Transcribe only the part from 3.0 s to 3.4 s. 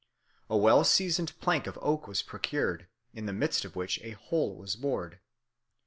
in the